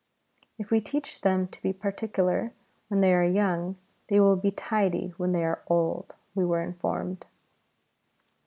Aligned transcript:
"If 0.57 0.71
we 0.71 0.81
teach 0.81 1.21
them 1.21 1.47
to 1.47 1.61
be 1.61 1.73
particular 1.73 2.53
when 2.87 3.01
they 3.01 3.13
are 3.13 3.23
young, 3.23 3.75
they 4.07 4.19
will 4.19 4.35
be 4.35 4.49
tidy 4.49 5.09
when 5.17 5.31
they 5.31 5.45
are 5.45 5.61
old," 5.67 6.15
we 6.33 6.43
were 6.43 6.63
informed. 6.63 7.27